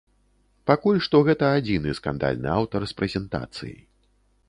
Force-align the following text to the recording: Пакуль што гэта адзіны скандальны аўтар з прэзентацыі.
Пакуль 0.71 1.01
што 1.09 1.21
гэта 1.27 1.51
адзіны 1.59 1.89
скандальны 2.01 2.49
аўтар 2.59 2.91
з 2.93 3.01
прэзентацыі. 3.03 3.79